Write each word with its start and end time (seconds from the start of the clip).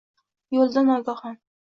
Yo’lda 0.55 0.83
nogahon. 0.87 1.37